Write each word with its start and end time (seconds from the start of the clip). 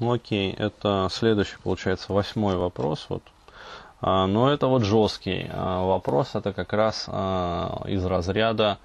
Ну 0.00 0.12
окей, 0.12 0.52
это 0.52 1.08
следующий, 1.10 1.56
получается, 1.62 2.12
восьмой 2.12 2.56
вопрос. 2.56 3.04
Вот. 3.10 3.22
А, 4.00 4.26
но 4.26 4.50
это 4.50 4.66
вот 4.66 4.82
жесткий 4.82 5.46
а, 5.52 5.84
вопрос, 5.84 6.34
это 6.34 6.54
как 6.54 6.72
раз 6.72 7.04
а, 7.06 7.82
из 7.86 8.02
разряда 8.06 8.78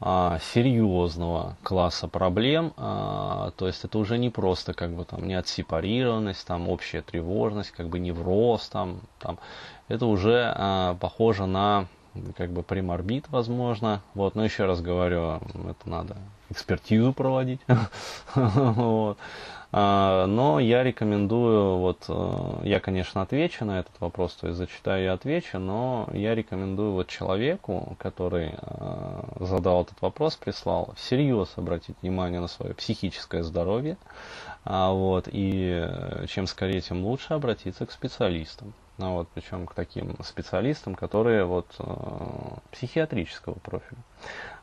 а, 0.00 0.38
серьезного 0.54 1.56
класса 1.62 2.08
проблем, 2.08 2.72
а, 2.78 3.50
то 3.56 3.66
есть 3.66 3.84
это 3.84 3.98
уже 3.98 4.16
не 4.16 4.30
просто 4.30 4.72
как 4.72 4.94
бы 4.94 5.04
там 5.04 5.28
неотсепарированность, 5.28 6.46
там 6.46 6.70
общая 6.70 7.02
тревожность, 7.02 7.70
как 7.72 7.88
бы 7.88 7.98
невроз, 7.98 8.66
там, 8.68 9.00
там 9.18 9.38
это 9.88 10.06
уже 10.06 10.54
а, 10.54 10.96
похоже 11.00 11.44
на 11.44 11.86
как 12.36 12.50
бы 12.50 12.62
приморбит, 12.62 13.26
возможно. 13.28 14.02
Вот, 14.14 14.34
но 14.34 14.44
еще 14.44 14.66
раз 14.66 14.80
говорю, 14.80 15.40
это 15.68 15.88
надо 15.88 16.16
экспертизу 16.50 17.12
проводить. 17.12 17.60
А, 19.78 20.26
но 20.26 20.60
я 20.60 20.82
рекомендую, 20.84 21.78
вот 21.78 22.04
э, 22.08 22.60
я, 22.62 22.78
конечно, 22.80 23.20
отвечу 23.20 23.64
на 23.64 23.80
этот 23.80 24.00
вопрос, 24.00 24.34
то 24.34 24.46
есть 24.46 24.58
зачитаю 24.58 25.04
и 25.04 25.08
отвечу, 25.08 25.58
но 25.58 26.08
я 26.12 26.34
рекомендую 26.34 26.92
вот 26.92 27.08
человеку, 27.08 27.96
который 27.98 28.54
э, 28.56 29.22
задал 29.40 29.82
этот 29.82 30.00
вопрос, 30.00 30.36
прислал, 30.36 30.94
всерьез 30.96 31.52
обратить 31.56 31.96
внимание 32.00 32.40
на 32.40 32.46
свое 32.46 32.74
психическое 32.74 33.42
здоровье, 33.42 33.98
а, 34.64 34.92
вот, 34.92 35.28
и 35.30 35.84
э, 35.84 36.26
чем 36.28 36.46
скорее, 36.46 36.80
тем 36.80 37.04
лучше 37.04 37.34
обратиться 37.34 37.84
к 37.86 37.92
специалистам. 37.92 38.72
Ну, 38.98 39.14
вот, 39.14 39.28
причем 39.34 39.66
к 39.66 39.74
таким 39.74 40.16
специалистам, 40.22 40.94
которые 40.94 41.44
вот, 41.44 41.66
психиатрического 42.72 43.54
профиля. 43.54 44.00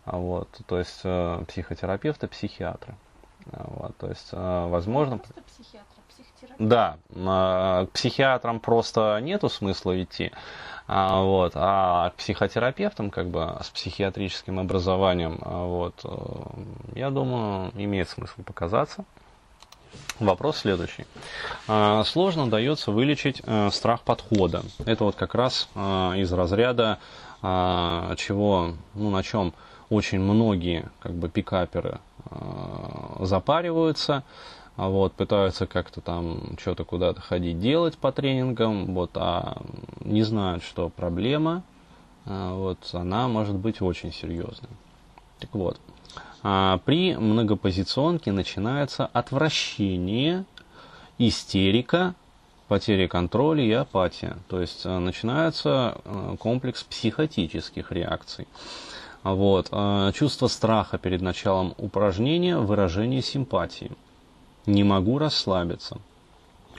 А, 0.05 0.17
вот, 0.17 0.49
то 0.65 0.79
есть 0.79 1.01
психотерапевты, 1.47 2.27
психиатры. 2.27 2.95
Вот, 3.45 3.97
то 3.97 4.07
есть, 4.07 4.29
э, 4.31 4.67
возможно... 4.67 5.19
Да, 6.59 6.97
э, 7.09 7.87
к 7.87 7.91
психиатрам 7.93 8.59
просто 8.59 9.19
нету 9.21 9.49
смысла 9.49 10.01
идти. 10.01 10.31
А, 10.87 11.21
вот, 11.21 11.53
а 11.55 12.11
к 12.11 12.15
психотерапевтам, 12.15 13.09
как 13.09 13.27
бы 13.27 13.57
с 13.61 13.69
психиатрическим 13.69 14.59
образованием, 14.59 15.39
а, 15.41 15.65
вот, 15.65 16.01
э, 16.03 16.99
я 16.99 17.09
думаю, 17.09 17.71
имеет 17.75 18.09
смысл 18.09 18.41
показаться. 18.43 19.05
Вопрос 20.19 20.57
следующий. 20.57 21.05
Сложно 22.05 22.49
дается 22.49 22.91
вылечить 22.91 23.41
страх 23.71 24.01
подхода. 24.01 24.63
Это 24.85 25.05
вот 25.05 25.15
как 25.15 25.33
раз 25.33 25.67
из 25.75 26.31
разряда 26.31 26.99
чего, 27.41 28.73
ну, 28.93 29.09
на 29.09 29.23
чем 29.23 29.53
очень 29.93 30.19
многие 30.19 30.89
как 30.99 31.13
бы 31.13 31.29
пикаперы 31.29 31.99
э, 32.25 33.25
запариваются, 33.25 34.23
а 34.75 34.89
вот, 34.89 35.13
пытаются 35.13 35.67
как-то 35.67 36.01
там 36.01 36.57
что-то 36.59 36.83
куда-то 36.83 37.21
ходить 37.21 37.59
делать 37.59 37.97
по 37.97 38.11
тренингам, 38.11 38.93
вот, 38.93 39.11
а 39.15 39.61
не 39.99 40.23
знают, 40.23 40.63
что 40.63 40.89
проблема, 40.89 41.63
э, 42.25 42.53
вот, 42.53 42.77
она 42.93 43.27
может 43.27 43.55
быть 43.55 43.81
очень 43.81 44.11
серьезной. 44.11 44.71
Так 45.39 45.53
вот, 45.53 45.77
э, 45.77 45.91
при 46.41 47.15
многопозиционке 47.15 48.31
начинается 48.33 49.05
отвращение, 49.05 50.43
истерика, 51.17 52.15
потеря 52.67 53.07
контроля 53.07 53.63
и 53.63 53.71
апатия. 53.71 54.37
То 54.47 54.59
есть 54.59 54.85
э, 54.85 54.97
начинается 54.97 56.01
э, 56.03 56.35
комплекс 56.39 56.83
психотических 56.83 57.91
реакций. 57.91 58.47
Вот. 59.23 59.67
А, 59.71 60.11
чувство 60.11 60.47
страха 60.47 60.97
перед 60.97 61.21
началом 61.21 61.75
упражнения, 61.77 62.57
выражение 62.57 63.21
симпатии. 63.21 63.91
Не 64.65 64.83
могу 64.83 65.17
расслабиться. 65.17 65.97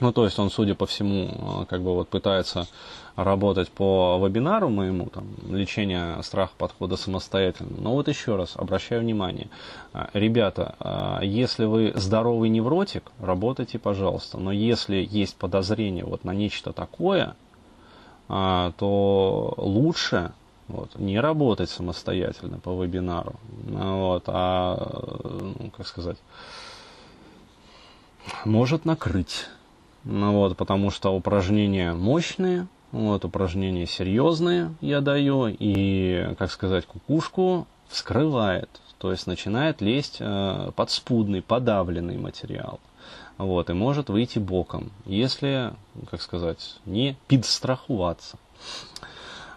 Ну, 0.01 0.11
то 0.11 0.25
есть 0.25 0.37
он, 0.39 0.49
судя 0.49 0.75
по 0.75 0.85
всему, 0.85 1.29
а, 1.61 1.65
как 1.65 1.81
бы 1.81 1.93
вот 1.93 2.09
пытается 2.09 2.67
работать 3.15 3.69
по 3.69 4.21
вебинару 4.21 4.67
моему, 4.69 5.05
там, 5.05 5.25
лечение 5.49 6.21
страха 6.21 6.51
подхода 6.57 6.97
самостоятельно. 6.97 7.77
Но 7.77 7.93
вот 7.93 8.09
еще 8.09 8.35
раз 8.35 8.57
обращаю 8.57 9.01
внимание, 9.01 9.47
а, 9.93 10.09
ребята, 10.13 11.19
если 11.23 11.63
вы 11.63 11.93
здоровый 11.95 12.49
невротик, 12.49 13.11
работайте, 13.19 13.79
пожалуйста. 13.79 14.37
Но 14.37 14.51
если 14.51 14.97
есть 15.09 15.37
подозрение 15.37 16.03
вот 16.03 16.25
на 16.25 16.33
нечто 16.33 16.73
такое, 16.73 17.35
то 18.27 19.53
лучше 19.57 20.33
вот, 20.67 20.97
не 20.97 21.19
работать 21.19 21.69
самостоятельно 21.69 22.59
по 22.59 22.83
вебинару, 22.83 23.35
вот, 23.67 24.23
а, 24.27 25.21
ну, 25.59 25.69
как 25.77 25.87
сказать, 25.87 26.17
может 28.43 28.83
накрыть. 28.83 29.45
Ну, 30.05 30.33
вот, 30.33 30.55
потому 30.55 30.91
что 30.91 31.15
упражнения 31.15 31.93
мощные, 31.93 32.67
вот, 32.91 33.25
упражнения 33.25 33.87
серьезные 33.87 34.73
я 34.79 35.01
даю, 35.01 35.47
и, 35.47 36.35
как 36.37 36.51
сказать, 36.51 36.85
кукушку 36.85 37.67
вскрывает, 37.87 38.69
то 38.99 39.11
есть 39.11 39.25
начинает 39.25 39.81
лезть 39.81 40.17
э, 40.19 40.71
подспудный, 40.75 41.41
подавленный 41.41 42.17
материал. 42.17 42.79
Вот, 43.39 43.69
и 43.71 43.73
может 43.73 44.09
выйти 44.09 44.37
боком, 44.37 44.91
если, 45.05 45.73
как 46.09 46.21
сказать, 46.21 46.77
не 46.85 47.17
подстраховаться. 47.27 48.37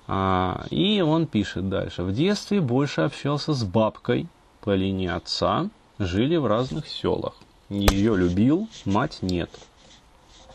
А, 0.06 0.64
и 0.70 1.02
он 1.02 1.26
пишет 1.26 1.68
дальше. 1.68 2.02
В 2.02 2.12
детстве 2.14 2.62
больше 2.62 3.02
общался 3.02 3.52
с 3.52 3.62
бабкой 3.64 4.26
по 4.62 4.74
линии 4.74 5.08
отца. 5.08 5.68
Жили 5.98 6.36
в 6.36 6.46
разных 6.46 6.88
селах. 6.88 7.34
Ее 7.68 8.16
любил, 8.16 8.68
мать 8.86 9.18
нет. 9.20 9.50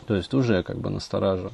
То 0.03 0.16
есть 0.16 0.34
уже 0.34 0.64
как 0.64 0.78
бы 0.78 0.90
настораживаю. 0.90 1.53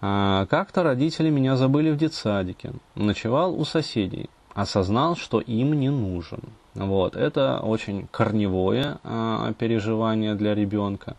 А, 0.00 0.46
как-то 0.46 0.82
родители 0.82 1.30
меня 1.30 1.56
забыли 1.56 1.90
в 1.90 1.96
детсадике. 1.96 2.72
Ночевал 2.94 3.58
у 3.58 3.64
соседей. 3.64 4.30
Осознал, 4.54 5.16
что 5.16 5.40
им 5.40 5.74
не 5.74 5.90
нужен. 5.90 6.40
Вот. 6.74 7.16
Это 7.16 7.60
очень 7.60 8.08
корневое 8.10 8.98
а, 9.04 9.52
переживание 9.54 10.34
для 10.34 10.54
ребенка. 10.54 11.16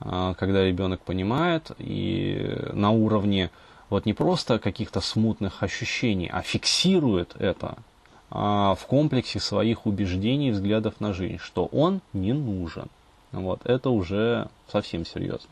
А, 0.00 0.34
когда 0.34 0.64
ребенок 0.64 1.00
понимает 1.00 1.70
и 1.78 2.56
на 2.72 2.90
уровне 2.90 3.50
вот 3.88 4.04
не 4.04 4.14
просто 4.14 4.58
каких-то 4.58 5.00
смутных 5.00 5.62
ощущений, 5.62 6.28
а 6.30 6.42
фиксирует 6.42 7.34
это 7.38 7.78
в 8.30 8.78
комплексе 8.86 9.40
своих 9.40 9.86
убеждений 9.86 10.48
и 10.48 10.50
взглядов 10.50 11.00
на 11.00 11.14
жизнь, 11.14 11.38
что 11.38 11.64
он 11.64 12.02
не 12.12 12.34
нужен. 12.34 12.90
Вот, 13.32 13.60
это 13.64 13.90
уже 13.90 14.48
совсем 14.70 15.04
серьезно. 15.04 15.48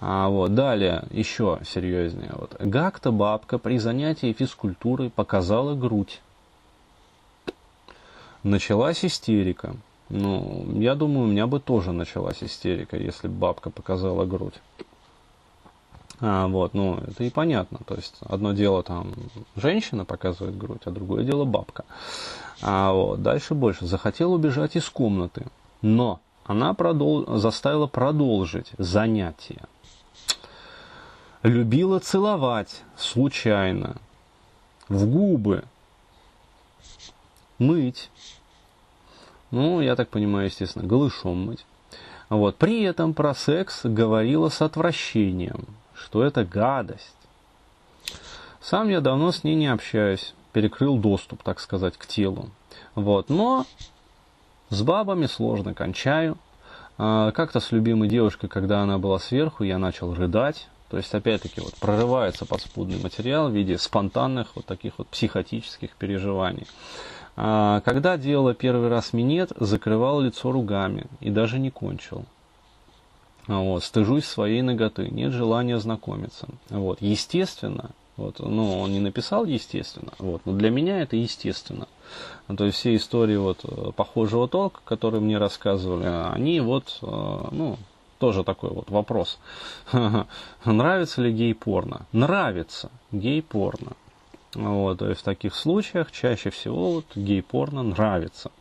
А, 0.00 0.28
вот, 0.28 0.54
далее, 0.54 1.04
еще 1.10 1.60
серьезнее. 1.64 2.32
Вот. 2.34 2.56
Гакта 2.58 3.10
бабка 3.10 3.58
при 3.58 3.78
занятии 3.78 4.32
физкультурой 4.32 5.10
показала 5.10 5.74
грудь. 5.74 6.20
Началась 8.42 9.04
истерика. 9.04 9.76
Ну, 10.10 10.66
я 10.78 10.94
думаю, 10.94 11.26
у 11.26 11.30
меня 11.30 11.46
бы 11.46 11.60
тоже 11.60 11.92
началась 11.92 12.42
истерика, 12.42 12.96
если 12.96 13.28
бы 13.28 13.34
бабка 13.34 13.70
показала 13.70 14.26
грудь. 14.26 14.60
А, 16.20 16.46
вот, 16.48 16.74
ну, 16.74 16.98
это 16.98 17.24
и 17.24 17.30
понятно. 17.30 17.78
То 17.86 17.94
есть, 17.94 18.16
одно 18.20 18.52
дело 18.52 18.82
там 18.82 19.14
женщина 19.56 20.04
показывает 20.04 20.56
грудь, 20.56 20.82
а 20.84 20.90
другое 20.90 21.24
дело 21.24 21.44
бабка. 21.44 21.84
А, 22.62 22.92
вот, 22.92 23.22
дальше 23.22 23.54
больше. 23.54 23.86
Захотел 23.86 24.32
убежать 24.32 24.76
из 24.76 24.88
комнаты, 24.88 25.46
но 25.82 26.20
она 26.44 26.74
продол... 26.74 27.38
заставила 27.38 27.86
продолжить 27.86 28.72
занятие. 28.78 29.62
Любила 31.42 31.98
целовать 31.98 32.82
случайно, 32.96 33.96
в 34.88 35.06
губы, 35.06 35.64
мыть. 37.58 38.10
Ну, 39.50 39.80
я 39.80 39.94
так 39.96 40.08
понимаю, 40.08 40.46
естественно, 40.46 40.86
голышом 40.86 41.46
мыть. 41.46 41.66
Вот. 42.30 42.56
При 42.56 42.82
этом 42.82 43.14
про 43.14 43.34
секс 43.34 43.84
говорила 43.84 44.48
с 44.48 44.62
отвращением 44.62 45.66
что 45.94 46.24
это 46.24 46.44
гадость. 46.44 47.16
Сам 48.60 48.88
я 48.88 49.00
давно 49.00 49.32
с 49.32 49.44
ней 49.44 49.54
не 49.54 49.66
общаюсь, 49.66 50.34
перекрыл 50.52 50.98
доступ, 50.98 51.42
так 51.42 51.60
сказать, 51.60 51.96
к 51.96 52.06
телу. 52.06 52.50
Вот, 52.94 53.28
но 53.28 53.66
с 54.70 54.82
бабами 54.82 55.26
сложно 55.26 55.74
кончаю. 55.74 56.36
А, 56.96 57.32
как-то 57.32 57.60
с 57.60 57.72
любимой 57.72 58.08
девушкой, 58.08 58.48
когда 58.48 58.82
она 58.82 58.98
была 58.98 59.18
сверху, 59.18 59.64
я 59.64 59.78
начал 59.78 60.14
рыдать. 60.14 60.68
То 60.90 60.98
есть, 60.98 61.12
опять-таки, 61.12 61.60
вот 61.60 61.74
прорывается 61.74 62.46
подспудный 62.46 63.02
материал 63.02 63.48
в 63.48 63.52
виде 63.52 63.78
спонтанных 63.78 64.54
вот 64.54 64.66
таких 64.66 64.98
вот 64.98 65.08
психотических 65.08 65.90
переживаний. 65.96 66.66
А, 67.36 67.80
когда 67.80 68.16
делала 68.16 68.54
первый 68.54 68.88
раз 68.88 69.12
минет, 69.12 69.50
закрывал 69.58 70.20
лицо 70.20 70.52
ругами 70.52 71.06
и 71.20 71.30
даже 71.30 71.58
не 71.58 71.70
кончил. 71.70 72.24
Вот, 73.46 73.84
стыжусь 73.84 74.24
своей 74.24 74.62
ноготы, 74.62 75.08
нет 75.10 75.32
желания 75.32 75.78
знакомиться. 75.78 76.48
Вот, 76.70 77.02
естественно, 77.02 77.90
вот, 78.16 78.38
ну, 78.38 78.80
он 78.80 78.92
не 78.92 79.00
написал 79.00 79.44
естественно, 79.44 80.12
вот, 80.18 80.42
но 80.44 80.52
для 80.52 80.70
меня 80.70 81.00
это 81.00 81.16
естественно. 81.16 81.88
То 82.56 82.64
есть 82.64 82.78
все 82.78 82.94
истории 82.94 83.36
вот 83.36 83.64
похожего 83.96 84.46
толка, 84.48 84.80
которые 84.84 85.20
мне 85.20 85.38
рассказывали, 85.38 86.06
они 86.32 86.60
вот, 86.60 86.98
э, 87.02 87.06
ну, 87.50 87.76
тоже 88.18 88.44
такой 88.44 88.70
вот 88.70 88.90
вопрос. 88.90 89.38
Нравится 90.64 91.22
ли 91.22 91.32
гей-порно? 91.32 92.06
Нравится 92.12 92.90
гей-порно. 93.12 93.92
Вот, 94.54 94.98
то 95.00 95.08
есть 95.08 95.22
в 95.22 95.24
таких 95.24 95.54
случаях 95.54 96.12
чаще 96.12 96.50
всего 96.50 96.92
вот 96.92 97.06
гей-порно 97.16 97.82
нравится. 97.82 98.52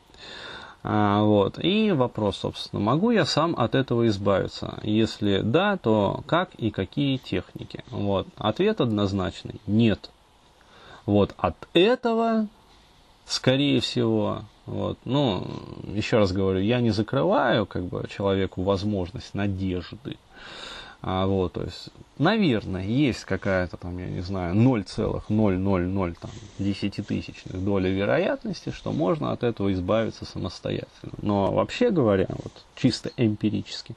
А, 0.83 1.23
вот. 1.23 1.63
И 1.63 1.91
вопрос, 1.91 2.37
собственно, 2.37 2.81
могу 2.81 3.11
я 3.11 3.25
сам 3.25 3.55
от 3.57 3.73
этого 3.73 4.07
избавиться? 4.07 4.79
Если 4.83 5.39
да, 5.39 5.77
то 5.77 6.23
как 6.27 6.53
и 6.55 6.71
какие 6.71 7.17
техники? 7.17 7.83
Вот. 7.89 8.27
Ответ 8.37 8.81
однозначный– 8.81 9.61
нет. 9.67 10.09
Вот 11.05 11.33
от 11.37 11.55
этого, 11.73 12.47
скорее 13.25 13.79
всего, 13.79 14.43
вот, 14.65 14.97
ну, 15.05 15.45
еще 15.93 16.17
раз 16.17 16.31
говорю, 16.31 16.59
я 16.59 16.79
не 16.81 16.91
закрываю 16.91 17.65
как 17.65 17.85
бы 17.85 18.05
человеку 18.09 18.63
возможность 18.63 19.33
надежды. 19.33 20.17
А, 21.05 21.27
вот, 21.27 21.51
то 21.53 21.63
есть, 21.63 21.89
наверное, 22.17 22.85
есть 22.85 23.25
какая-то 23.25 23.75
там, 23.75 23.97
я 23.97 24.07
не 24.07 24.21
знаю, 24.21 24.55
0,000 24.55 26.17
там, 26.17 26.31
десятитысячных 26.59 27.61
доли 27.61 27.89
вероятности, 27.89 28.71
что 28.71 28.93
можно 28.93 29.33
от 29.33 29.43
этого 29.43 29.73
избавиться 29.73 30.23
самостоятельно. 30.23 31.11
Но 31.21 31.51
вообще 31.51 31.91
говоря, 31.91 32.27
вот 32.29 32.63
чисто 32.75 33.11
эмпирически, 33.17 33.95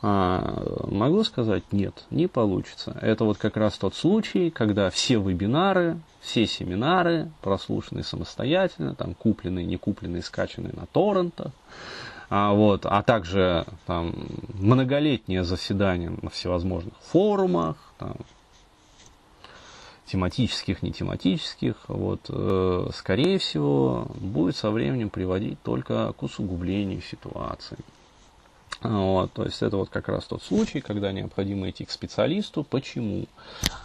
а, 0.00 0.86
могу 0.86 1.24
сказать, 1.24 1.64
нет, 1.72 2.04
не 2.10 2.28
получится. 2.28 2.96
Это 3.02 3.24
вот 3.24 3.36
как 3.36 3.56
раз 3.56 3.76
тот 3.76 3.96
случай, 3.96 4.50
когда 4.50 4.90
все 4.90 5.20
вебинары, 5.20 5.98
все 6.20 6.46
семинары, 6.46 7.30
прослушанные 7.42 8.04
самостоятельно, 8.04 8.94
там 8.94 9.14
купленные, 9.14 9.64
не 9.64 9.76
купленные, 9.76 10.22
скачанные 10.22 10.72
на 10.72 10.86
торрентах, 10.86 11.52
а, 12.30 12.52
вот, 12.52 12.84
а 12.84 13.02
также 13.02 13.66
там, 13.86 14.14
многолетние 14.54 15.44
заседания 15.44 16.12
на 16.20 16.28
всевозможных 16.30 16.94
форумах, 16.98 17.76
там, 17.98 18.16
тематических, 20.06 20.82
не 20.82 20.92
тематических, 20.92 21.76
вот, 21.88 22.20
э, 22.28 22.88
скорее 22.94 23.38
всего, 23.38 24.08
будет 24.14 24.56
со 24.56 24.70
временем 24.70 25.10
приводить 25.10 25.62
только 25.62 26.12
к 26.14 26.22
усугублению 26.22 27.02
ситуации. 27.02 27.78
Вот, 28.80 29.32
то 29.32 29.44
есть 29.44 29.60
это 29.62 29.76
вот 29.76 29.88
как 29.88 30.08
раз 30.08 30.24
тот 30.24 30.42
случай, 30.42 30.80
когда 30.80 31.10
необходимо 31.10 31.68
идти 31.68 31.84
к 31.84 31.90
специалисту. 31.90 32.62
Почему? 32.62 33.26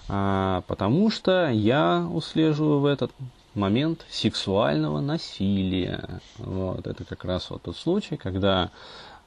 А, 0.08 0.62
потому 0.68 1.10
что 1.10 1.50
я 1.50 2.08
услеживаю 2.12 2.80
в 2.80 2.86
этот 2.86 3.12
момент 3.56 4.06
сексуального 4.10 5.00
насилия. 5.00 6.22
Вот, 6.38 6.86
это 6.86 7.06
как 7.06 7.26
раз 7.26 7.50
вот 7.50 7.64
тот 7.64 7.76
случай, 7.76 8.18
когда 8.18 8.70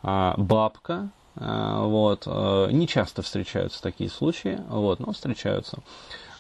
а, 0.03 0.35
бабка, 0.37 1.09
а, 1.35 1.83
вот, 1.85 2.25
а, 2.27 2.69
не 2.69 2.87
часто 2.87 3.23
встречаются 3.23 3.83
такие 3.83 4.09
случаи, 4.09 4.61
вот, 4.69 5.01
но 5.01 5.12
встречаются. 5.12 5.79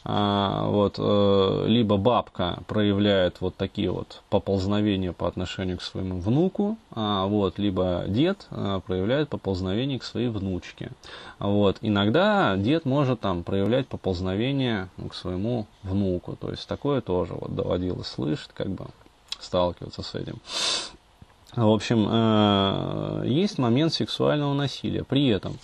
А, 0.08 0.68
вот, 0.68 0.96
э, 0.98 1.64
либо 1.66 1.96
бабка 1.96 2.60
проявляет 2.68 3.40
вот 3.40 3.56
такие 3.56 3.90
вот 3.90 4.22
поползновения 4.30 5.12
по 5.12 5.26
отношению 5.26 5.78
к 5.78 5.82
своему 5.82 6.20
внуку, 6.20 6.78
а, 6.92 7.26
вот, 7.26 7.58
либо 7.58 8.04
дед 8.06 8.46
э, 8.52 8.80
проявляет 8.86 9.30
поползновение 9.30 9.98
к 9.98 10.04
своей 10.04 10.28
внучке. 10.28 10.92
Вот, 11.40 11.78
иногда 11.80 12.56
дед 12.56 12.84
может 12.84 13.18
там 13.18 13.42
проявлять 13.42 13.88
поползновение 13.88 14.90
к 15.10 15.12
своему 15.12 15.66
внуку, 15.82 16.36
то 16.36 16.50
есть 16.50 16.68
такое 16.68 17.00
тоже 17.00 17.32
вот 17.34 17.56
доводилось 17.56 18.06
слышать, 18.06 18.50
как 18.54 18.68
бы 18.68 18.86
сталкиваться 19.40 20.02
с 20.02 20.14
этим. 20.14 20.38
В 21.56 21.68
общем, 21.68 22.06
э, 22.08 23.22
есть 23.26 23.58
момент 23.58 23.92
сексуального 23.92 24.54
насилия. 24.54 25.02
При 25.02 25.26
этом, 25.26 25.58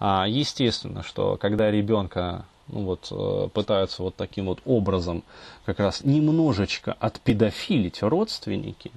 а, 0.00 0.26
естественно, 0.28 1.02
что 1.02 1.38
когда 1.40 1.70
ребенка 1.70 2.44
ну 2.68 2.80
вот, 2.82 3.08
э, 3.10 3.48
пытаются 3.52 4.02
вот 4.02 4.16
таким 4.16 4.46
вот 4.46 4.60
образом 4.64 5.22
как 5.64 5.78
раз 5.80 6.02
немножечко 6.04 6.96
отпедофилить 6.98 8.02
родственники, 8.02 8.90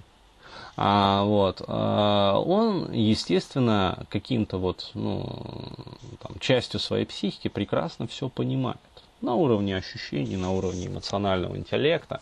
а, 0.82 1.26
вот, 1.26 1.62
а, 1.68 2.40
он, 2.40 2.94
естественно, 2.94 4.06
каким-то 4.10 4.58
вот, 4.58 4.92
ну, 4.94 5.44
там, 6.22 6.40
частью 6.40 6.80
своей 6.80 7.06
психики 7.06 7.50
прекрасно 7.50 8.08
все 8.08 8.30
понимает. 8.30 8.80
На 9.20 9.36
уровне 9.36 9.76
ощущений, 9.76 10.38
на 10.38 10.52
уровне 10.54 10.88
эмоционального 10.88 11.58
интеллекта. 11.58 12.22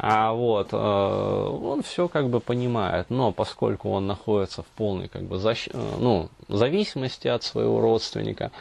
А 0.00 0.32
вот, 0.32 0.68
э, 0.72 0.76
он 0.76 1.82
все 1.82 2.06
как 2.06 2.28
бы 2.28 2.38
понимает, 2.38 3.10
но 3.10 3.32
поскольку 3.32 3.90
он 3.90 4.06
находится 4.06 4.62
в 4.62 4.66
полной 4.66 5.08
как 5.08 5.24
бы 5.24 5.38
защ... 5.38 5.68
Э, 5.72 5.96
ну, 5.98 6.28
зависимости 6.46 7.26
от 7.26 7.42
своего 7.42 7.80
родственника, 7.80 8.52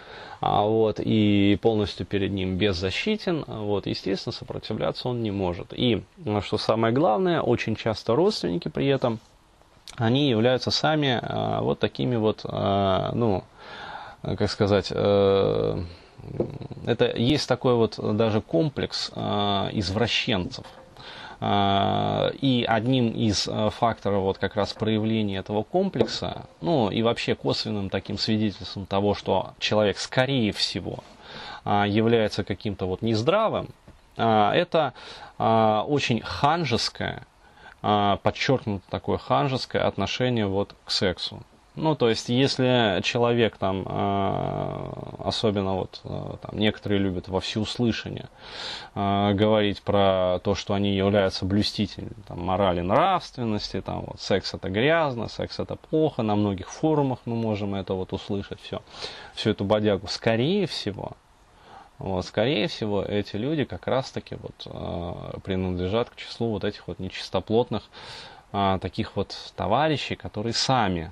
а 0.41 0.63
вот, 0.63 0.99
и 0.99 1.55
полностью 1.61 2.07
перед 2.07 2.31
ним 2.31 2.57
беззащитен, 2.57 3.45
вот, 3.47 3.85
естественно, 3.85 4.33
сопротивляться 4.33 5.09
он 5.09 5.21
не 5.21 5.29
может. 5.29 5.73
И, 5.73 6.03
что 6.41 6.57
самое 6.57 6.91
главное, 6.91 7.41
очень 7.41 7.75
часто 7.75 8.15
родственники 8.15 8.67
при 8.67 8.87
этом, 8.87 9.19
они 9.95 10.29
являются 10.29 10.71
сами 10.71 11.19
э, 11.21 11.61
вот 11.61 11.77
такими 11.77 12.15
вот, 12.15 12.45
ну, 12.45 13.43
как 14.23 14.49
сказать, 14.49 14.91
это 14.91 16.01
есть 17.15 17.47
такой 17.47 17.75
вот 17.75 17.99
даже 18.17 18.41
комплекс 18.41 19.11
извращенцев, 19.11 20.65
и 21.39 22.65
одним 22.67 23.09
из 23.09 23.47
э, 23.47 23.69
факторов 23.69 24.23
вот 24.23 24.37
как 24.39 24.55
раз 24.55 24.73
проявления 24.73 25.37
этого 25.37 25.61
комплекса, 25.61 26.47
ну 26.61 26.89
и 26.89 27.03
вообще 27.03 27.35
косвенным 27.35 27.91
таким 27.91 28.17
свидетельством 28.17 28.87
того, 28.87 29.13
что 29.13 29.53
человек 29.59 29.99
скорее 29.99 30.51
всего 30.51 31.03
а, 31.63 31.85
является 31.85 32.43
каким-то 32.43 32.87
вот 32.87 33.03
нездравым, 33.03 33.69
а, 34.17 34.51
это 34.53 34.93
очень 35.37 36.21
ханжеское, 36.21 37.27
подчеркнуто 37.81 38.83
такое 38.89 39.19
ханжеское 39.19 39.85
отношение 39.85 40.47
вот 40.47 40.73
к 40.83 40.89
сексу. 40.89 41.43
Ну, 41.79 41.93
то 41.93 42.09
есть, 42.09 42.27
если 42.29 43.01
человек 43.03 43.57
там, 43.57 43.85
э, 43.87 44.89
особенно 45.25 45.75
вот 45.75 46.01
э, 46.05 46.33
там, 46.41 46.57
некоторые 46.57 46.97
любят 46.97 47.27
во 47.27 47.39
всеуслышание 47.39 48.29
э, 48.95 49.33
говорить 49.33 49.83
про 49.83 50.39
то, 50.43 50.55
что 50.55 50.73
они 50.73 50.95
являются 50.95 51.45
блюстителями 51.45 52.15
там, 52.27 52.43
морали, 52.43 52.81
нравственности, 52.81 53.79
там, 53.81 54.05
вот, 54.07 54.19
секс 54.19 54.55
это 54.55 54.69
грязно, 54.69 55.27
секс 55.27 55.59
это 55.59 55.75
плохо, 55.75 56.23
на 56.23 56.35
многих 56.35 56.71
форумах 56.71 57.19
мы 57.25 57.35
можем 57.35 57.75
это 57.75 57.93
вот 57.93 58.11
услышать, 58.11 58.59
все, 58.59 58.81
всю 59.35 59.51
эту 59.51 59.63
бодягу. 59.63 60.07
Скорее 60.07 60.65
всего, 60.65 61.11
вот, 61.99 62.25
скорее 62.25 62.69
всего, 62.69 63.03
эти 63.03 63.35
люди 63.35 63.65
как 63.65 63.85
раз-таки 63.85 64.35
вот, 64.41 65.43
принадлежат 65.43 66.09
к 66.09 66.15
числу 66.15 66.49
вот 66.49 66.63
этих 66.63 66.87
вот 66.87 66.97
нечистоплотных 66.97 67.83
таких 68.81 69.15
вот 69.15 69.35
товарищей, 69.55 70.15
которые 70.15 70.53
сами 70.53 71.11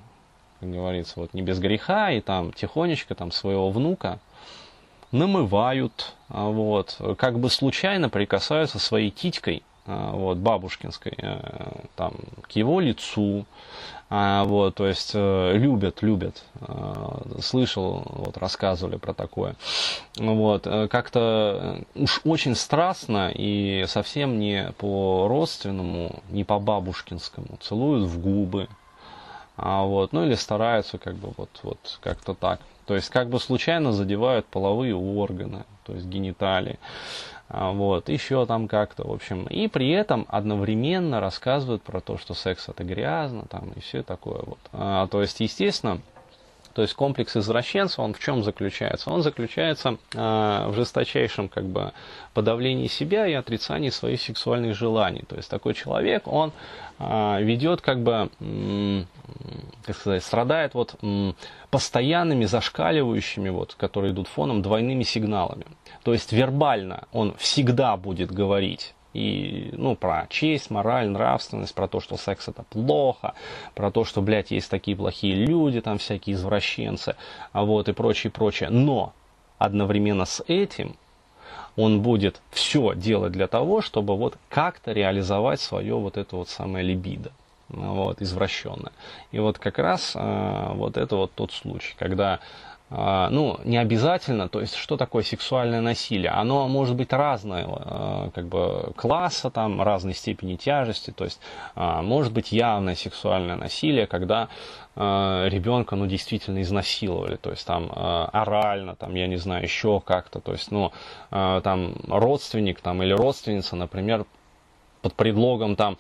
как 0.66 0.74
говорится, 0.74 1.14
вот 1.18 1.34
не 1.34 1.42
без 1.42 1.60
греха, 1.60 2.12
и 2.12 2.22
там 2.22 2.52
тихонечко 2.52 3.14
там 3.14 3.32
своего 3.32 3.70
внука 3.70 4.20
намывают, 5.12 6.14
а, 6.30 6.48
вот, 6.50 7.00
как 7.18 7.40
бы 7.40 7.50
случайно 7.50 8.10
прикасаются 8.10 8.80
своей 8.80 9.12
титькой, 9.12 9.64
а, 9.86 10.12
вот, 10.12 10.38
бабушкинской, 10.40 11.14
э, 11.16 11.40
там, 11.96 12.14
к 12.42 12.52
его 12.54 12.80
лицу, 12.80 13.46
а, 14.10 14.44
вот, 14.44 14.76
то 14.76 14.88
есть 14.88 15.12
э, 15.14 15.54
любят, 15.54 16.02
любят, 16.02 16.44
слышал, 17.40 18.04
вот, 18.06 18.38
рассказывали 18.38 18.98
про 18.98 19.14
такое, 19.14 19.56
вот, 20.18 20.66
э, 20.66 20.88
как-то 20.88 21.84
уж 21.94 22.22
очень 22.24 22.56
страстно 22.56 23.32
и 23.34 23.86
совсем 23.88 24.40
не 24.40 24.72
по 24.80 25.28
родственному, 25.28 26.24
не 26.30 26.44
по 26.44 26.60
бабушкинскому, 26.60 27.58
целуют 27.62 28.10
в 28.10 28.20
губы, 28.20 28.68
а 29.58 29.84
вот, 29.84 30.14
ну 30.14 30.26
или 30.26 30.36
стараются 30.36 30.98
как 30.98 31.16
бы 31.16 31.32
вот, 31.38 31.50
вот 31.64 32.00
как-то 32.02 32.34
так. 32.34 32.60
То 32.86 32.96
есть 32.96 33.10
как 33.10 33.30
бы 33.30 33.40
случайно 33.40 33.92
задевают 33.92 34.46
половые 34.46 34.96
органы, 34.96 35.66
то 35.86 35.94
есть 35.94 36.06
гениталии. 36.06 36.80
А 37.48 37.72
вот, 37.72 38.10
еще 38.10 38.46
там 38.46 38.68
как-то, 38.68 39.08
в 39.08 39.12
общем. 39.12 39.46
И 39.46 39.68
при 39.68 39.92
этом 39.92 40.26
одновременно 40.30 41.20
рассказывают 41.20 41.84
про 41.84 42.02
то, 42.02 42.18
что 42.18 42.34
секс 42.34 42.70
это 42.70 42.84
грязно, 42.84 43.46
там, 43.50 43.72
и 43.76 43.80
все 43.80 44.02
такое 44.02 44.42
вот. 44.46 44.60
А, 44.74 45.08
то 45.08 45.22
есть, 45.22 45.40
естественно, 45.40 46.02
то 46.76 46.82
есть 46.82 46.94
комплекс 46.94 47.38
извращенца, 47.38 48.02
он 48.02 48.14
в 48.14 48.20
чем 48.20 48.44
заключается? 48.44 49.10
Он 49.10 49.22
заключается 49.22 49.98
э, 50.14 50.68
в 50.68 50.74
жесточайшем 50.76 51.48
как 51.48 51.64
бы 51.64 51.94
подавлении 52.34 52.88
себя 52.88 53.28
и 53.28 53.34
отрицании 53.34 53.90
своих 53.90 54.22
сексуальных 54.22 54.76
желаний. 54.76 55.24
То 55.26 55.38
есть 55.38 55.50
такой 55.50 55.74
человек, 55.74 56.28
он 56.28 56.52
э, 57.00 57.42
ведет 57.42 57.80
как 57.80 58.04
бы, 58.04 58.30
м, 58.42 59.08
как 59.86 59.96
сказать, 59.96 60.22
страдает 60.22 60.74
вот 60.74 60.96
м, 61.02 61.34
постоянными 61.72 62.44
зашкаливающими, 62.44 63.48
вот, 63.48 63.76
которые 63.76 64.12
идут 64.12 64.28
фоном, 64.28 64.62
двойными 64.62 65.04
сигналами. 65.04 65.66
То 66.04 66.12
есть 66.12 66.34
вербально 66.34 67.06
он 67.14 67.36
всегда 67.38 67.96
будет 67.96 68.34
говорить 68.34 68.95
И, 69.16 69.70
ну, 69.72 69.96
про 69.96 70.28
честь, 70.30 70.70
мораль, 70.70 71.08
нравственность, 71.08 71.74
про 71.74 71.88
то, 71.88 72.02
что 72.02 72.18
секс 72.18 72.50
это 72.50 72.64
плохо, 72.64 73.34
про 73.74 73.90
то, 73.90 74.04
что, 74.04 74.22
блядь, 74.22 74.52
есть 74.52 74.70
такие 74.70 74.98
плохие 74.98 75.34
люди, 75.36 75.80
там 75.80 76.00
всякие 76.00 76.36
извращенцы, 76.36 77.16
а 77.54 77.64
вот 77.64 77.88
и 77.88 77.94
прочее, 77.94 78.30
прочее. 78.30 78.70
Но 78.70 79.14
одновременно 79.58 80.26
с 80.26 80.44
этим 80.48 80.98
он 81.78 82.02
будет 82.02 82.42
все 82.52 82.94
делать 82.94 83.32
для 83.32 83.48
того, 83.48 83.80
чтобы 83.80 84.18
вот 84.18 84.38
как-то 84.50 84.92
реализовать 84.92 85.62
свое 85.62 85.96
вот 85.96 86.18
это 86.18 86.36
вот 86.36 86.50
самое 86.50 86.86
либидо 86.86 87.32
вот, 87.70 88.22
извращенное. 88.22 88.92
И 89.32 89.40
вот 89.40 89.60
как 89.60 89.80
раз 89.80 90.12
э, 90.14 90.72
вот 90.74 90.98
это 90.98 91.16
вот 91.16 91.32
тот 91.34 91.54
случай, 91.54 91.96
когда 91.98 92.42
ну, 92.92 93.60
не 93.64 93.78
обязательно, 93.78 94.48
то 94.48 94.62
есть, 94.62 94.76
что 94.76 94.96
такое 94.96 95.24
сексуальное 95.24 95.82
насилие? 95.82 96.30
Оно 96.30 96.68
может 96.68 96.96
быть 96.96 97.12
разного, 97.12 97.82
а, 97.84 98.30
как 98.30 98.46
бы, 98.46 98.94
класса, 98.96 99.50
там, 99.50 99.82
разной 99.82 100.14
степени 100.14 100.56
тяжести, 100.56 101.10
то 101.10 101.24
есть, 101.24 101.40
а, 101.74 102.04
может 102.04 102.32
быть 102.32 102.52
явное 102.52 102.94
сексуальное 102.96 103.56
насилие, 103.56 104.06
когда 104.08 104.50
ребенка, 104.98 105.98
ну, 105.98 106.06
действительно 106.06 106.62
изнасиловали, 106.62 107.36
то 107.36 107.50
есть, 107.52 107.68
там, 107.68 107.92
орально, 107.94 108.96
там, 108.96 109.14
я 109.16 109.28
не 109.28 109.36
знаю, 109.36 109.64
еще 109.64 110.00
как-то, 110.00 110.40
то 110.40 110.54
есть, 110.54 110.72
ну, 110.72 110.94
там, 111.32 111.96
родственник, 112.08 112.80
там, 112.80 113.04
или 113.04 113.12
родственница, 113.12 113.76
например, 113.76 114.26
под 115.02 115.14
предлогом, 115.16 115.76
там, 115.76 115.98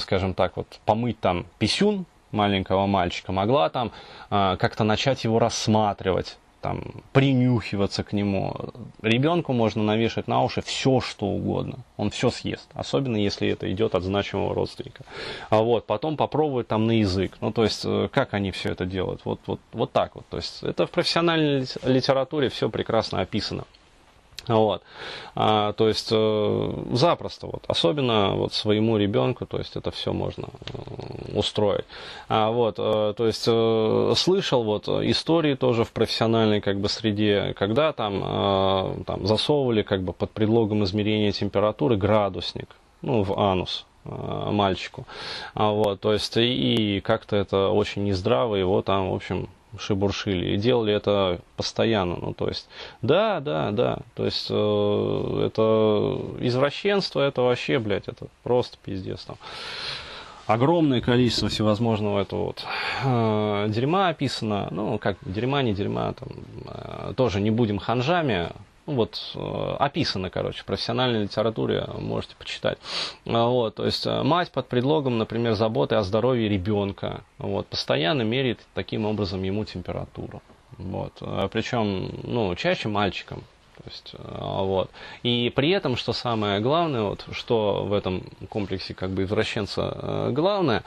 скажем 0.00 0.34
так, 0.34 0.58
вот, 0.58 0.66
помыть, 0.84 1.18
там, 1.18 1.46
писюн, 1.58 2.04
маленького 2.32 2.86
мальчика, 2.86 3.32
могла 3.32 3.68
там 3.68 3.92
э, 4.30 4.56
как-то 4.58 4.84
начать 4.84 5.24
его 5.24 5.38
рассматривать, 5.38 6.38
там, 6.60 6.82
принюхиваться 7.12 8.02
к 8.02 8.12
нему. 8.12 8.54
Ребенку 9.02 9.52
можно 9.52 9.82
навешать 9.82 10.28
на 10.28 10.42
уши 10.42 10.60
все, 10.60 11.00
что 11.00 11.26
угодно. 11.26 11.78
Он 11.96 12.10
все 12.10 12.30
съест. 12.30 12.68
Особенно, 12.74 13.16
если 13.16 13.48
это 13.48 13.70
идет 13.70 13.94
от 13.94 14.02
значимого 14.02 14.54
родственника. 14.54 15.04
А 15.50 15.62
вот, 15.62 15.86
потом 15.86 16.16
попробовать 16.16 16.68
там 16.68 16.86
на 16.86 16.98
язык. 16.98 17.36
Ну, 17.40 17.52
то 17.52 17.64
есть, 17.64 17.82
э, 17.84 18.08
как 18.12 18.34
они 18.34 18.50
все 18.50 18.70
это 18.70 18.86
делают? 18.86 19.20
Вот, 19.24 19.40
вот, 19.46 19.60
вот 19.72 19.92
так 19.92 20.16
вот. 20.16 20.26
То 20.28 20.38
есть, 20.38 20.62
это 20.62 20.86
в 20.86 20.90
профессиональной 20.90 21.66
литературе 21.84 22.48
все 22.48 22.68
прекрасно 22.68 23.20
описано. 23.20 23.64
Вот. 24.48 24.82
А, 25.34 25.72
то 25.74 25.88
есть 25.88 26.08
э, 26.10 26.72
запросто, 26.92 27.46
вот, 27.46 27.64
особенно 27.68 28.30
вот 28.30 28.54
своему 28.54 28.96
ребенку, 28.96 29.46
то 29.46 29.58
есть 29.58 29.76
это 29.76 29.90
все 29.90 30.12
можно 30.12 30.46
э, 30.46 31.38
устроить. 31.38 31.84
А, 32.28 32.50
вот, 32.50 32.76
э, 32.78 33.14
то 33.16 33.26
есть 33.26 33.42
слышал 34.18 34.64
вот 34.64 34.88
истории 34.88 35.54
тоже 35.54 35.84
в 35.84 35.92
профессиональной 35.92 36.60
как 36.60 36.80
бы 36.80 36.88
среде, 36.88 37.54
когда 37.58 37.92
там, 37.92 39.04
там 39.04 39.26
засовывали 39.26 39.82
как 39.82 40.02
бы 40.02 40.12
под 40.12 40.30
предлогом 40.30 40.84
измерения 40.84 41.32
температуры 41.32 41.96
градусник, 41.96 42.68
ну, 43.02 43.22
в 43.22 43.38
анус 43.38 43.84
мальчику. 44.04 45.06
А, 45.54 45.70
вот, 45.70 46.00
то 46.00 46.12
есть 46.12 46.36
и, 46.36 46.96
и 46.96 47.00
как-то 47.00 47.36
это 47.36 47.68
очень 47.68 48.04
нездраво, 48.04 48.54
его 48.54 48.80
там, 48.80 49.10
в 49.10 49.14
общем, 49.14 49.48
шебуршили. 49.78 50.54
И 50.54 50.56
делали 50.56 50.94
это 50.94 51.40
постоянно. 51.56 52.16
Ну, 52.20 52.34
то 52.34 52.48
есть, 52.48 52.68
да, 53.02 53.40
да, 53.40 53.70
да. 53.70 53.98
То 54.14 54.24
есть, 54.24 54.46
э, 54.50 55.42
это 55.46 56.20
извращенство, 56.40 57.20
это 57.20 57.42
вообще, 57.42 57.78
блядь, 57.78 58.08
это 58.08 58.26
просто 58.42 58.78
пиздец 58.82 59.24
там. 59.24 59.36
Огромное 60.46 61.02
количество 61.02 61.50
всевозможного 61.50 62.20
этого 62.20 62.46
вот 62.46 62.64
э, 63.04 63.66
дерьма 63.68 64.08
описано. 64.08 64.68
Ну, 64.70 64.98
как 64.98 65.18
дерьма, 65.22 65.62
не 65.62 65.74
дерьма, 65.74 66.14
там, 66.14 66.28
э, 66.64 67.12
тоже 67.14 67.40
не 67.40 67.50
будем 67.50 67.78
ханжами, 67.78 68.48
ну, 68.88 68.94
вот, 68.94 69.20
э, 69.34 69.76
описано, 69.78 70.30
короче, 70.30 70.62
в 70.62 70.64
профессиональной 70.64 71.24
литературе 71.24 71.86
можете 71.98 72.34
почитать. 72.36 72.78
А, 73.26 73.46
вот, 73.46 73.74
то 73.74 73.84
есть 73.84 74.06
э, 74.06 74.22
мать 74.22 74.50
под 74.50 74.66
предлогом, 74.68 75.18
например, 75.18 75.52
заботы 75.52 75.96
о 75.96 76.02
здоровье 76.02 76.48
ребенка, 76.48 77.20
вот, 77.36 77.66
постоянно 77.66 78.22
меряет 78.22 78.60
таким 78.72 79.04
образом 79.04 79.42
ему 79.42 79.66
температуру. 79.66 80.42
Вот, 80.78 81.12
э, 81.20 81.50
причем, 81.52 82.10
ну, 82.22 82.54
чаще 82.54 82.88
мальчикам. 82.88 83.44
То 83.76 83.84
есть, 83.84 84.14
вот. 84.18 84.90
И 85.22 85.52
при 85.54 85.70
этом, 85.70 85.96
что 85.96 86.12
самое 86.12 86.58
главное, 86.60 87.02
вот, 87.02 87.26
что 87.30 87.84
в 87.84 87.92
этом 87.92 88.24
комплексе 88.48 88.94
как 88.94 89.10
бы 89.10 89.22
извращенца 89.22 90.30
главное, 90.32 90.82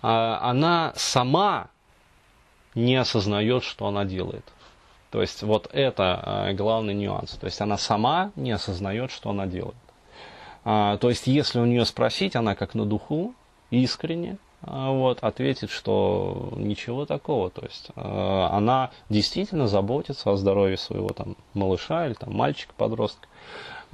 она 0.00 0.92
сама 0.96 1.68
не 2.74 2.96
осознает, 2.96 3.62
что 3.62 3.86
она 3.86 4.04
делает. 4.04 4.44
То 5.14 5.20
есть 5.20 5.44
вот 5.44 5.70
это 5.72 6.48
э, 6.48 6.54
главный 6.54 6.92
нюанс. 6.92 7.36
То 7.36 7.46
есть 7.46 7.60
она 7.60 7.78
сама 7.78 8.32
не 8.34 8.50
осознает, 8.50 9.12
что 9.12 9.30
она 9.30 9.46
делает. 9.46 9.76
А, 10.64 10.96
то 10.96 11.08
есть 11.08 11.28
если 11.28 11.60
у 11.60 11.64
нее 11.66 11.84
спросить, 11.84 12.34
она 12.34 12.56
как 12.56 12.74
на 12.74 12.84
духу, 12.84 13.32
искренне, 13.70 14.38
а, 14.62 14.90
вот, 14.90 15.20
ответит, 15.22 15.70
что 15.70 16.52
ничего 16.56 17.06
такого. 17.06 17.48
То 17.50 17.62
есть 17.64 17.90
э, 17.94 18.00
она 18.50 18.90
действительно 19.08 19.68
заботится 19.68 20.32
о 20.32 20.36
здоровье 20.36 20.78
своего 20.78 21.10
там, 21.10 21.36
малыша 21.52 22.08
или 22.08 22.14
там, 22.14 22.34
мальчика-подростка. 22.34 23.28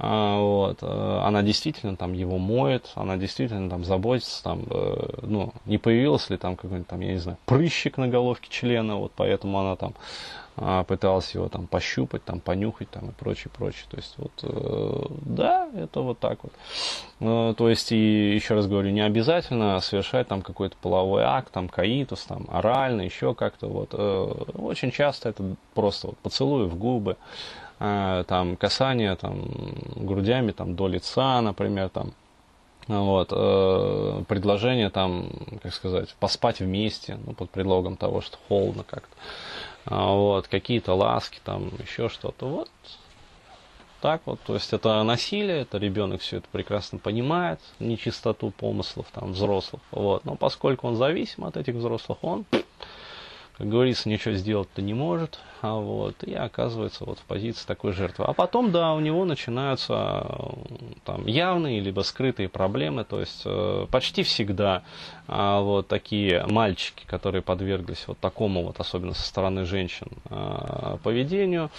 А, 0.03 0.39
вот, 0.39 0.79
э, 0.81 1.21
она 1.23 1.43
действительно 1.43 1.95
там 1.95 2.13
его 2.13 2.39
моет, 2.39 2.91
она 2.95 3.17
действительно 3.17 3.69
там 3.69 3.83
заботится, 3.83 4.43
там, 4.43 4.63
ну, 5.21 5.53
не 5.65 5.77
появился 5.77 6.33
ли 6.33 6.37
там 6.37 6.55
какой-нибудь 6.55 6.87
там, 6.87 7.01
я 7.01 7.11
не 7.13 7.19
знаю, 7.19 7.37
прыщик 7.45 7.97
на 7.97 8.07
головке 8.07 8.47
члена, 8.49 8.95
вот 8.95 9.11
поэтому 9.15 9.59
она 9.59 9.75
там 9.75 9.93
а, 10.57 10.83
пытался 10.83 11.37
его 11.37 11.47
там 11.47 11.65
пощупать, 11.65 12.25
там 12.25 12.39
понюхать 12.39 12.89
там 12.89 13.09
и 13.09 13.13
прочее, 13.13 13.49
прочее. 13.55 13.85
То 13.89 13.97
есть 13.97 14.13
вот, 14.17 14.31
э, 14.43 15.05
да, 15.25 15.69
это 15.73 16.01
вот 16.01 16.19
так 16.19 16.39
вот. 16.43 16.51
Э, 17.21 17.53
то 17.57 17.69
есть 17.69 17.91
и 17.91 18.35
еще 18.35 18.55
раз 18.55 18.67
говорю, 18.67 18.89
не 18.89 19.01
обязательно 19.01 19.79
совершать 19.79 20.27
там 20.27 20.41
какой-то 20.41 20.75
половой 20.81 21.23
акт, 21.23 21.51
там 21.53 21.69
каитус, 21.69 22.25
там 22.25 22.47
орально, 22.51 23.01
еще 23.01 23.33
как-то 23.33 23.67
вот. 23.67 23.89
Э, 23.93 24.25
очень 24.55 24.91
часто 24.91 25.29
это 25.29 25.55
просто 25.73 26.07
вот 26.07 26.17
поцелуй 26.17 26.67
в 26.67 26.75
губы, 26.75 27.15
там 28.27 28.55
касание 28.57 29.15
там 29.15 29.43
грудями 29.95 30.51
там 30.51 30.75
до 30.75 30.87
лица, 30.87 31.41
например, 31.41 31.89
там. 31.89 32.13
Вот, 32.87 33.29
э, 33.31 34.23
предложение 34.27 34.89
там, 34.89 35.29
как 35.61 35.73
сказать, 35.73 36.13
поспать 36.19 36.59
вместе, 36.59 37.17
ну, 37.25 37.33
под 37.33 37.49
предлогом 37.51 37.95
того, 37.95 38.21
что 38.21 38.37
холодно 38.47 38.83
как-то. 38.83 39.15
А, 39.85 40.13
вот, 40.13 40.47
какие-то 40.47 40.93
ласки, 40.93 41.39
там, 41.43 41.71
еще 41.79 42.09
что-то, 42.09 42.47
вот, 42.47 42.69
так 44.01 44.21
вот, 44.25 44.39
то 44.41 44.55
есть 44.55 44.73
это 44.73 45.01
насилие, 45.03 45.61
это 45.61 45.77
ребенок 45.77 46.21
все 46.21 46.37
это 46.37 46.47
прекрасно 46.51 46.97
понимает, 46.97 47.59
нечистоту 47.79 48.49
помыслов 48.49 49.05
там 49.13 49.33
взрослых, 49.33 49.81
вот, 49.91 50.25
но 50.25 50.35
поскольку 50.35 50.87
он 50.87 50.95
зависим 50.95 51.45
от 51.45 51.57
этих 51.57 51.75
взрослых, 51.75 52.17
он 52.23 52.45
как 53.61 53.69
говорится, 53.69 54.09
ничего 54.09 54.33
сделать-то 54.33 54.81
не 54.81 54.95
может, 54.95 55.37
а 55.61 55.75
вот, 55.75 56.23
и 56.23 56.33
оказывается 56.33 57.05
вот 57.05 57.19
в 57.19 57.21
позиции 57.25 57.67
такой 57.67 57.91
жертвы. 57.91 58.25
А 58.25 58.33
потом, 58.33 58.71
да, 58.71 58.95
у 58.95 58.99
него 58.99 59.23
начинаются 59.23 60.25
там 61.05 61.27
явные 61.27 61.79
либо 61.79 62.01
скрытые 62.01 62.49
проблемы, 62.49 63.03
то 63.03 63.19
есть 63.19 63.43
э, 63.45 63.85
почти 63.91 64.23
всегда 64.23 64.81
э, 65.27 65.59
вот 65.61 65.87
такие 65.87 66.43
мальчики, 66.47 67.03
которые 67.05 67.43
подверглись 67.43 68.03
вот 68.07 68.17
такому 68.17 68.63
вот, 68.63 68.79
особенно 68.79 69.13
со 69.13 69.27
стороны 69.27 69.65
женщин, 69.65 70.07
э, 70.31 70.97
поведению, 71.03 71.69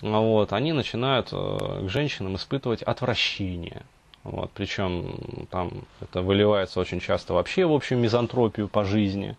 вот, 0.00 0.54
они 0.54 0.72
начинают 0.72 1.28
э, 1.32 1.82
к 1.84 1.90
женщинам 1.90 2.36
испытывать 2.36 2.82
отвращение. 2.82 3.82
Вот, 4.24 4.50
причем 4.54 5.46
там 5.50 5.84
это 6.00 6.22
выливается 6.22 6.80
очень 6.80 7.00
часто 7.00 7.34
вообще 7.34 7.66
в 7.66 7.72
общую 7.72 7.98
мизантропию 7.98 8.68
по 8.68 8.84
жизни 8.84 9.36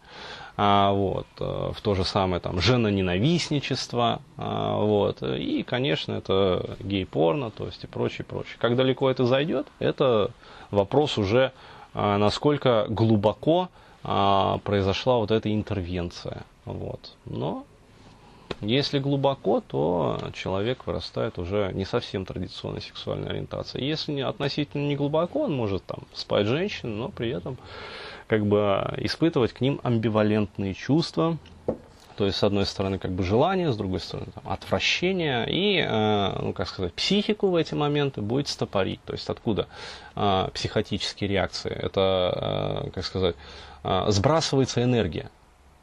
а, 0.62 0.92
вот, 0.92 1.26
э, 1.40 1.72
в 1.74 1.80
то 1.80 1.96
же 1.96 2.04
самое 2.04 2.42
там 2.42 2.60
женоненавистничество, 2.60 4.22
а, 4.36 4.76
вот, 4.76 5.24
и, 5.24 5.64
конечно, 5.64 6.12
это 6.12 6.76
гей-порно, 6.82 7.50
то 7.50 7.68
есть 7.68 7.86
и 7.86 7.88
прочее, 7.88 8.26
прочее. 8.26 8.58
Как 8.60 8.76
далеко 8.76 9.10
это 9.10 9.26
зайдет, 9.26 9.68
это 9.80 10.32
вопрос 10.70 11.18
уже, 11.18 11.54
а, 11.94 12.18
насколько 12.18 12.88
глубоко 12.90 13.70
а, 14.04 14.58
произошла 14.66 15.16
вот 15.16 15.32
эта 15.32 15.50
интервенция, 15.50 16.44
вот. 16.66 17.14
Но 17.24 17.64
если 18.60 19.00
глубоко, 19.00 19.62
то 19.66 20.20
человек 20.34 20.86
вырастает 20.86 21.40
уже 21.40 21.72
не 21.74 21.86
совсем 21.86 22.26
традиционной 22.26 22.82
сексуальной 22.82 23.30
ориентации. 23.30 23.82
Если 23.82 24.12
не, 24.12 24.22
относительно 24.22 24.86
не 24.86 24.98
глубоко, 24.98 25.44
он 25.44 25.56
может 25.56 25.86
там 25.86 26.00
спать 26.14 26.48
женщин, 26.48 26.98
но 26.98 27.08
при 27.08 27.30
этом 27.30 27.58
как 28.30 28.46
бы 28.46 28.94
испытывать 28.98 29.54
к 29.54 29.60
ним 29.60 29.82
амбивалентные 29.84 30.76
чувства, 30.76 31.38
то 32.16 32.26
есть, 32.26 32.38
с 32.38 32.44
одной 32.44 32.66
стороны, 32.66 33.00
как 33.00 33.12
бы 33.12 33.24
желание, 33.24 33.72
с 33.72 33.78
другой 33.78 34.02
стороны, 34.02 34.28
там, 34.36 34.44
отвращение, 34.52 35.50
и, 35.50 35.80
э, 35.80 36.42
ну, 36.42 36.54
как 36.54 36.68
сказать, 36.68 36.94
психику 36.94 37.48
в 37.48 37.56
эти 37.56 37.74
моменты 37.76 38.22
будет 38.22 38.50
стопорить. 38.50 39.00
То 39.06 39.14
есть, 39.14 39.30
откуда 39.30 39.68
э, 40.16 40.50
психотические 40.54 41.30
реакции? 41.30 41.72
Это, 41.72 42.84
э, 42.86 42.90
как 42.92 43.06
сказать, 43.06 43.36
э, 43.84 44.06
сбрасывается 44.10 44.84
энергия. 44.84 45.32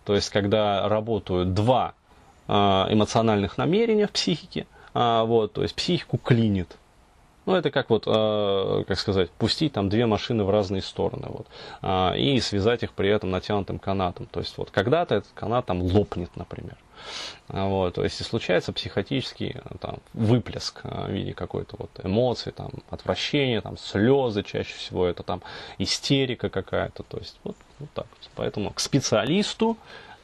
То 0.04 0.14
есть, 0.14 0.28
когда 0.28 0.86
работают 0.88 1.54
два 1.54 1.94
э, 2.48 2.52
эмоциональных 2.52 3.56
намерения 3.56 4.06
в 4.06 4.12
психике, 4.12 4.66
э, 4.92 5.22
вот, 5.24 5.54
то 5.54 5.62
есть, 5.62 5.74
психику 5.74 6.18
клинит. 6.18 6.76
Ну, 7.46 7.54
это 7.54 7.70
как 7.70 7.90
вот, 7.90 8.04
э, 8.06 8.84
как 8.86 8.98
сказать, 8.98 9.30
пустить 9.30 9.72
там 9.72 9.88
две 9.88 10.06
машины 10.06 10.42
в 10.42 10.50
разные 10.50 10.82
стороны, 10.82 11.26
вот, 11.28 11.46
э, 11.82 12.18
и 12.18 12.40
связать 12.40 12.82
их 12.82 12.92
при 12.92 13.08
этом 13.08 13.30
натянутым 13.30 13.78
канатом. 13.78 14.26
То 14.26 14.40
есть, 14.40 14.58
вот, 14.58 14.70
когда-то 14.70 15.14
этот 15.14 15.30
канат 15.34 15.66
там 15.66 15.80
лопнет, 15.80 16.30
например. 16.34 16.76
А, 17.48 17.66
вот, 17.66 17.94
то 17.94 18.02
есть, 18.02 18.20
и 18.20 18.24
случается 18.24 18.72
психотический 18.72 19.56
там, 19.80 19.98
выплеск 20.12 20.80
в 20.82 21.10
виде 21.10 21.34
какой-то 21.34 21.76
вот 21.78 21.90
эмоций, 22.02 22.50
там, 22.50 22.70
отвращения, 22.90 23.60
там, 23.60 23.76
слезы, 23.76 24.42
чаще 24.42 24.74
всего 24.74 25.06
это 25.06 25.22
там 25.22 25.40
истерика 25.78 26.48
какая-то. 26.48 27.04
То 27.04 27.18
есть, 27.18 27.38
вот, 27.44 27.56
вот 27.78 27.90
так. 27.94 28.06
Поэтому 28.34 28.70
к 28.70 28.80
специалисту 28.80 29.76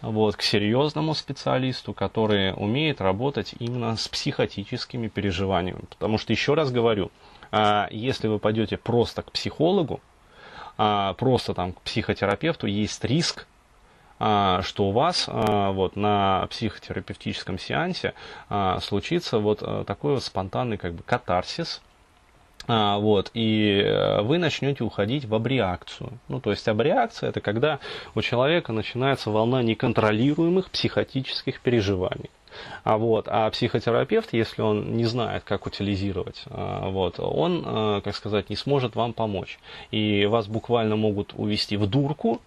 вот, 0.03 0.37
к 0.37 0.43
серьезному 0.43 1.15
специалисту, 1.15 1.95
который 1.95 2.53
умеет 2.53 3.01
работать 3.01 3.55
именно 3.59 3.97
с 3.97 4.09
психотическими 4.09 5.09
переживаниями. 5.09 5.85
Потому 5.89 6.19
что, 6.19 6.33
еще 6.33 6.55
раз 6.55 6.71
говорю, 6.73 7.11
а, 7.53 7.89
если 7.91 8.29
вы 8.29 8.39
пойдете 8.39 8.77
просто 8.77 9.23
к 9.23 9.31
психологу, 9.31 10.01
а, 10.77 11.15
просто 11.15 11.55
там 11.55 11.73
к 11.73 11.81
психотерапевту, 11.83 12.67
есть 12.67 13.05
риск, 13.05 13.47
а, 14.19 14.63
что 14.63 14.89
у 14.89 14.93
вас 14.93 15.29
вот, 15.29 15.97
на 15.97 16.47
психотерапевтическом 16.51 17.59
сеансе 17.59 18.15
случится 18.81 19.39
вот 19.39 19.63
э, 19.63 19.85
такой 19.87 20.15
вот 20.15 20.23
спонтанный 20.23 20.77
как 20.77 20.95
бы 20.95 21.03
катарсис, 21.03 21.81
а, 22.69 22.99
вот, 22.99 23.31
и 23.35 23.83
э, 23.85 24.23
вы 24.23 24.39
начнете 24.39 24.85
уходить 24.85 25.25
в 25.25 25.35
абреакцию. 25.35 26.11
Ну, 26.29 26.41
то 26.41 26.51
есть 26.51 26.67
абреакция 26.69 27.31
это 27.31 27.41
когда 27.41 27.81
у 28.15 28.23
человека 28.23 28.73
начинается 28.73 29.31
волна 29.31 29.63
неконтролируемых 29.63 30.71
психотических 30.71 31.61
переживаний. 31.61 32.31
А, 32.85 32.99
вот, 32.99 33.27
а 33.29 33.51
психотерапевт, 33.51 34.33
если 34.33 34.63
он 34.63 34.97
не 34.97 35.07
знает, 35.07 35.43
как 35.45 35.67
утилизировать, 35.67 36.45
а, 36.51 36.89
вот, 36.89 37.19
он, 37.19 37.65
э, 37.67 38.01
как 38.05 38.15
сказать, 38.15 38.51
не 38.51 38.57
сможет 38.57 38.95
вам 38.95 39.13
помочь. 39.13 39.59
И 39.91 40.27
вас 40.27 40.47
буквально 40.47 40.97
могут 40.97 41.35
увести 41.35 41.77
в 41.77 41.87
дурку, 41.87 42.41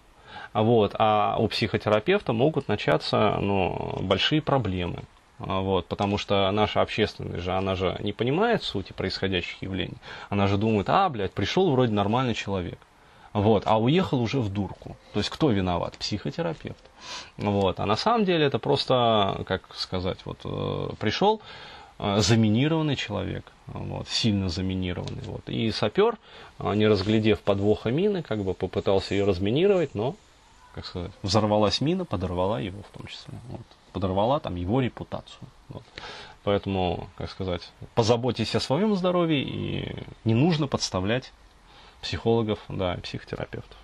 вот, 0.54 0.94
а 0.98 1.36
у 1.38 1.48
психотерапевта 1.48 2.32
могут 2.32 2.68
начаться 2.68 3.36
ну, 3.40 3.98
большие 4.00 4.40
проблемы. 4.40 5.02
А, 5.38 5.60
вот, 5.60 5.86
потому 5.86 6.18
что 6.18 6.50
наша 6.50 6.80
общественность 6.80 7.44
же, 7.44 7.52
она 7.52 7.74
же 7.74 7.96
не 8.00 8.12
понимает 8.12 8.62
сути 8.62 8.92
происходящих 8.92 9.60
явлений. 9.62 9.98
Она 10.30 10.46
же 10.46 10.56
думает, 10.56 10.88
а, 10.88 11.08
блядь, 11.08 11.32
пришел 11.32 11.70
вроде 11.70 11.92
нормальный 11.92 12.34
человек. 12.34 12.78
Вот, 13.32 13.64
а 13.66 13.78
уехал 13.78 14.22
уже 14.22 14.40
в 14.40 14.50
дурку. 14.50 14.96
То 15.12 15.20
есть 15.20 15.28
кто 15.28 15.50
виноват? 15.50 15.98
Психотерапевт. 15.98 16.82
Вот, 17.36 17.80
а 17.80 17.84
на 17.84 17.96
самом 17.96 18.24
деле 18.24 18.46
это 18.46 18.58
просто, 18.58 19.42
как 19.46 19.74
сказать, 19.74 20.18
вот 20.24 20.38
э, 20.44 20.88
пришел 20.98 21.42
э, 21.98 22.20
заминированный 22.20 22.96
человек, 22.96 23.44
вот, 23.66 24.08
сильно 24.08 24.48
заминированный. 24.48 25.22
Вот, 25.24 25.46
и 25.50 25.70
сапер, 25.70 26.16
э, 26.58 26.74
не 26.74 26.86
разглядев 26.86 27.40
подвоха 27.40 27.90
мины, 27.90 28.22
как 28.22 28.42
бы 28.42 28.54
попытался 28.54 29.14
ее 29.14 29.26
разминировать, 29.26 29.94
но, 29.94 30.16
как 30.74 30.86
сказать, 30.86 31.12
взорвалась 31.22 31.82
мина, 31.82 32.06
подорвала 32.06 32.58
его 32.58 32.80
в 32.90 32.96
том 32.96 33.06
числе. 33.06 33.34
Вот 33.50 33.66
подорвала 33.96 34.40
там 34.40 34.56
его 34.56 34.82
репутацию. 34.82 35.48
Вот. 35.70 35.82
Поэтому, 36.44 37.08
как 37.16 37.30
сказать, 37.30 37.72
позаботьтесь 37.94 38.54
о 38.54 38.60
своем 38.60 38.94
здоровье 38.94 39.42
и 39.42 39.96
не 40.24 40.34
нужно 40.34 40.66
подставлять 40.66 41.32
психологов, 42.02 42.58
да, 42.68 42.98
психотерапевтов. 43.02 43.78